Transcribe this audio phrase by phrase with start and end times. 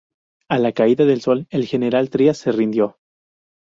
[0.49, 2.97] A la caída del sol, el general Trías se rindió.